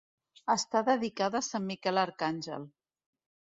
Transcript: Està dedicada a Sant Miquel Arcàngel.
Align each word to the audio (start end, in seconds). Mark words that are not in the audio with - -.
Està 0.53 0.81
dedicada 0.87 1.43
a 1.45 1.47
Sant 1.49 1.69
Miquel 1.73 2.03
Arcàngel. 2.07 2.69